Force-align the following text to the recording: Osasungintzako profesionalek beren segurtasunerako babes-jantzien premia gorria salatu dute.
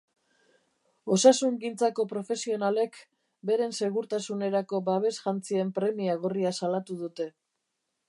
Osasungintzako 1.15 2.05
profesionalek 2.13 2.99
beren 3.51 3.77
segurtasunerako 3.83 4.83
babes-jantzien 4.91 5.73
premia 5.81 6.21
gorria 6.27 6.59
salatu 6.63 7.03
dute. 7.05 7.33